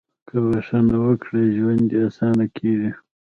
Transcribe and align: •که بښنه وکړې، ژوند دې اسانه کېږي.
•که 0.27 0.35
بښنه 0.45 0.95
وکړې، 1.05 1.43
ژوند 1.57 1.83
دې 1.89 1.99
اسانه 2.07 2.45
کېږي. 2.57 2.91